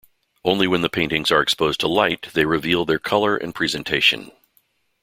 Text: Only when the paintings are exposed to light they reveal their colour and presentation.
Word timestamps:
Only 0.43 0.65
when 0.65 0.81
the 0.81 0.89
paintings 0.89 1.29
are 1.29 1.43
exposed 1.43 1.79
to 1.81 1.87
light 1.87 2.29
they 2.33 2.45
reveal 2.45 2.85
their 2.85 2.97
colour 2.97 3.37
and 3.37 3.53
presentation. 3.53 4.31